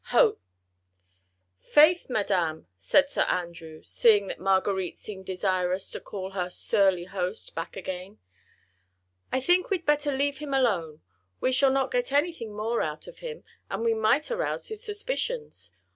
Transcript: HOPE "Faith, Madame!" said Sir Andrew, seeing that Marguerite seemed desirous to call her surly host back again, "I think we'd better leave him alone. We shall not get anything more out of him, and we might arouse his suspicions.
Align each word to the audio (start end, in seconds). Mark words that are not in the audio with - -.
HOPE 0.05 0.41
"Faith, 1.59 2.09
Madame!" 2.09 2.65
said 2.75 3.11
Sir 3.11 3.21
Andrew, 3.21 3.83
seeing 3.83 4.25
that 4.29 4.39
Marguerite 4.39 4.97
seemed 4.97 5.27
desirous 5.27 5.91
to 5.91 5.99
call 5.99 6.31
her 6.31 6.49
surly 6.49 7.03
host 7.03 7.53
back 7.53 7.77
again, 7.77 8.17
"I 9.31 9.39
think 9.39 9.69
we'd 9.69 9.85
better 9.85 10.11
leave 10.11 10.39
him 10.39 10.55
alone. 10.55 11.01
We 11.39 11.51
shall 11.51 11.69
not 11.69 11.91
get 11.91 12.11
anything 12.11 12.55
more 12.55 12.81
out 12.81 13.05
of 13.05 13.19
him, 13.19 13.43
and 13.69 13.83
we 13.83 13.93
might 13.93 14.31
arouse 14.31 14.69
his 14.69 14.83
suspicions. 14.83 15.71